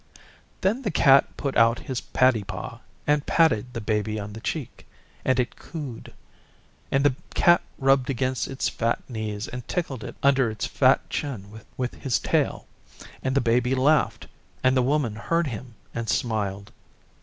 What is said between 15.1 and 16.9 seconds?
heard him and smiled.